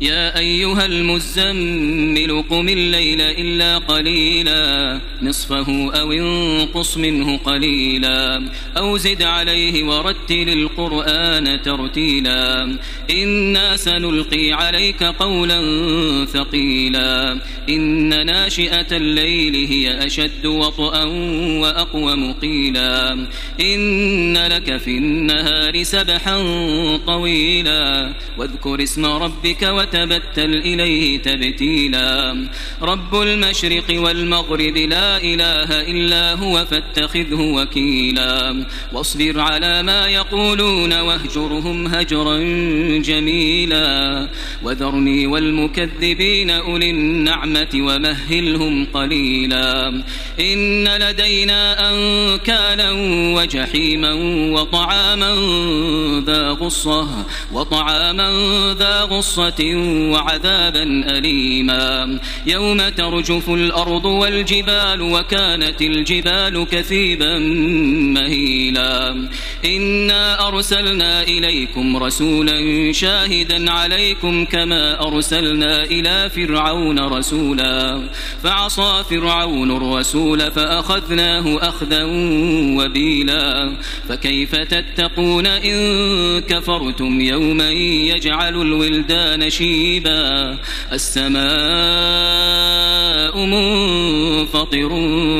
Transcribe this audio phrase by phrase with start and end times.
[0.00, 9.84] يا أيها المزمل قم الليل إلا قليلا نصفه أو انقص منه قليلا أو زد عليه
[9.84, 12.76] ورتل القرآن ترتيلا.
[13.10, 15.60] إنا سنلقي عليك قولا
[16.24, 17.40] ثقيلا.
[17.68, 21.04] إن ناشئة الليل هي أشد وطئا
[21.60, 23.26] وأقوم قيلا
[23.60, 26.36] إن لك في النهار سبحا
[27.06, 32.46] طويلا واذكر اسم ربك وتبتل إليه تبتيلا.
[32.82, 38.66] رب المشرق والمغرب لا إله إلا هو فاتخذه وكيلا.
[38.92, 42.38] واصبر على ما يقولون واهجرهم هجرا
[42.98, 44.28] جميلا.
[44.62, 50.02] وذرني والمكذبين أولي النعمة ومهلهم قليلا.
[50.40, 52.90] إن لدينا أنكالا
[53.36, 54.12] وجحيما
[54.54, 55.34] وطعاما
[56.26, 58.30] ذا غصة وطعاما
[58.78, 59.79] ذا غصة
[60.12, 60.82] وعذابا
[61.18, 62.18] أليما.
[62.46, 67.38] يوم ترجف الأرض والجبال وكانت الجبال كثيبا
[68.14, 69.28] مهيلا.
[69.64, 78.02] إنا أرسلنا إليكم رسولا شاهدا عليكم كما أرسلنا إلى فرعون رسولا.
[78.42, 82.04] فعصى فرعون الرسول فأخذناه أخذا
[82.76, 83.72] وبيلا.
[84.08, 85.80] فكيف تتقون إن
[86.40, 90.58] كفرتم يوما يجعل الولدان شيبا
[90.92, 91.40] السماء
[93.46, 94.88] منفطر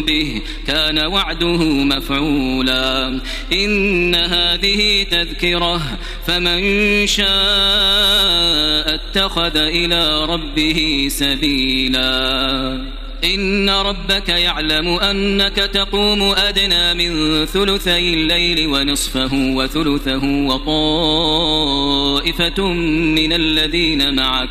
[0.00, 3.20] به كان وعده مفعولا.
[3.52, 5.82] إن هذه تذكرة
[6.26, 6.60] فمن
[7.06, 7.26] شاء
[8.94, 12.96] اتخذ إلى ربه سبيلا.
[13.24, 20.46] إن ربك يعلم أنك تقوم أدنى من ثلثي الليل ونصفه وثلثه
[22.40, 22.72] وطائفة
[23.14, 24.50] من الذين معك.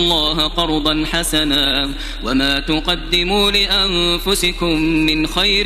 [0.01, 1.89] الله قرضا حسنا
[2.23, 5.65] وما تقدموا لأنفسكم من خير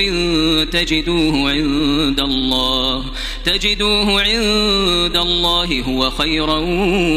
[0.66, 3.06] تجدوه عند الله.
[3.46, 6.58] تجدوه عند الله هو خيرا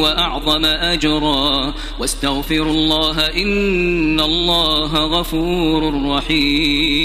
[0.02, 1.74] وأعظم أجرا.
[1.98, 6.98] واستغفروا الله إن الله غفور رحيم.